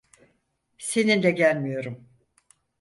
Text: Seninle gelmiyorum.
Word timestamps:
Seninle 0.77 1.31
gelmiyorum. 1.31 2.05